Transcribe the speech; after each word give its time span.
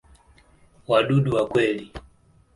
Wadudu 0.87 1.31
wa 1.35 1.43
kweli. 1.51 1.85